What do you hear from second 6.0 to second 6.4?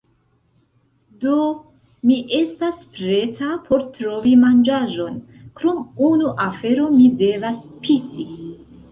unu